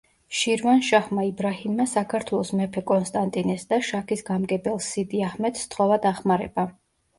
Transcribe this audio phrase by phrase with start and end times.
[0.35, 6.69] შირვანშაჰმა იბრაჰიმმა საქართველოს მეფე კონსტანტინეს და შაქის გამგებელს სიდი აჰმედს სთხოვა დახმარება.